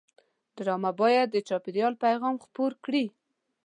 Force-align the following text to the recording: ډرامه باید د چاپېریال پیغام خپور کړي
ډرامه 0.55 0.91
باید 1.01 1.27
د 1.31 1.37
چاپېریال 1.47 1.93
پیغام 2.03 2.35
خپور 2.45 2.71
کړي 2.85 3.05